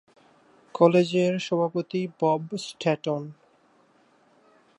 [0.75, 3.23] কলেজের সভাপতি Bob Staten.